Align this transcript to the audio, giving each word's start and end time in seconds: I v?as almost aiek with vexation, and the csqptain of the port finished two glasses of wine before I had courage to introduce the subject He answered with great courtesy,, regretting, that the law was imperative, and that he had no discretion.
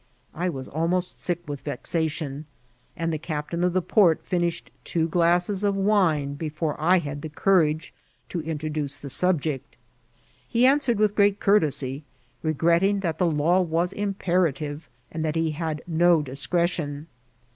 I 0.33 0.49
v?as 0.49 0.67
almost 0.67 1.19
aiek 1.19 1.45
with 1.47 1.61
vexation, 1.61 2.45
and 2.97 3.13
the 3.13 3.19
csqptain 3.19 3.63
of 3.63 3.73
the 3.73 3.83
port 3.83 4.25
finished 4.25 4.71
two 4.83 5.07
glasses 5.07 5.63
of 5.63 5.75
wine 5.75 6.33
before 6.33 6.75
I 6.81 6.97
had 6.97 7.21
courage 7.35 7.93
to 8.29 8.41
introduce 8.41 8.97
the 8.97 9.11
subject 9.11 9.77
He 10.47 10.65
answered 10.65 10.97
with 10.97 11.13
great 11.13 11.39
courtesy,, 11.39 12.03
regretting, 12.41 13.01
that 13.01 13.19
the 13.19 13.29
law 13.29 13.61
was 13.61 13.93
imperative, 13.93 14.89
and 15.11 15.23
that 15.23 15.35
he 15.35 15.51
had 15.51 15.83
no 15.85 16.23
discretion. 16.23 17.05